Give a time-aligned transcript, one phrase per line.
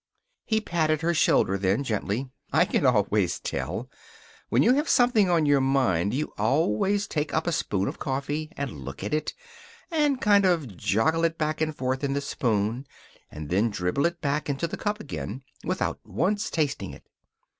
[0.45, 2.27] He patted her shoulder then, gently.
[2.51, 3.87] "I can always tell.
[4.49, 8.51] When you have something on your mind you always take up a spoon of coffee,
[8.57, 9.35] and look at it,
[9.91, 12.87] and kind of joggle it back and forth in the spoon,
[13.29, 17.03] and then dribble it back into the cup again, without once tasting it.